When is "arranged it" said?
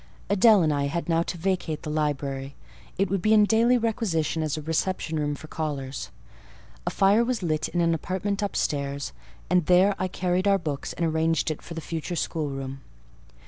11.05-11.61